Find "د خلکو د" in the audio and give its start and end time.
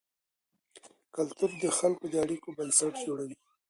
1.63-2.15